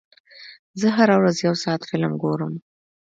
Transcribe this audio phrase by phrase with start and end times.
[0.79, 2.53] زه هره ورځ یو ساعت فلم ګورم.